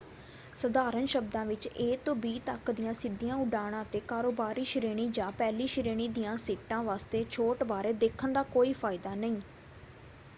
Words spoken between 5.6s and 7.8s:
ਸ਼੍ਰੇਣੀ ਦੀਆਂ ਸੀਟਾਂ ਵਾਸਤੇ ਛੋਟ